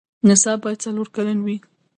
نصاب 0.27 0.57
باید 0.63 0.83
څلور 0.85 1.07
کلن 1.15 1.39
وي. 1.45 1.57